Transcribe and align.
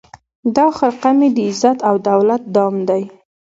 دا 0.55 0.65
خرقه 0.77 1.11
مي 1.17 1.29
د 1.35 1.37
عزت 1.47 1.77
او 1.89 1.95
دولت 2.09 2.41
دام 2.55 2.75
دی 2.87 3.03